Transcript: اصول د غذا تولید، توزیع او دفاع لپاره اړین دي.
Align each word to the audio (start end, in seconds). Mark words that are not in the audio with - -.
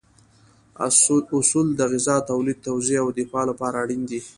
اصول 1.41 1.67
د 1.75 1.81
غذا 1.91 2.17
تولید، 2.29 2.57
توزیع 2.67 2.99
او 3.03 3.07
دفاع 3.19 3.43
لپاره 3.49 3.75
اړین 3.83 4.01
دي. 4.09 4.21